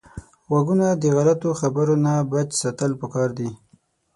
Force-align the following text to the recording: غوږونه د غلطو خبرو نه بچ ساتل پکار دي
غوږونه 0.49 0.87
د 0.93 1.03
غلطو 1.17 1.49
خبرو 1.61 1.95
نه 2.05 2.13
بچ 2.31 2.49
ساتل 2.63 2.91
پکار 3.01 3.29
دي 3.37 3.49